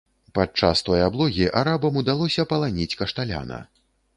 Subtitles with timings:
[0.37, 3.65] Падчас той аблогі арабам удалося паланіць кашталяна.